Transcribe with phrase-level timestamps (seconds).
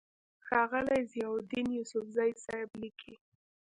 [0.45, 3.13] ښاغلے ضياءالدين يوسفزۍ صېب ليکي: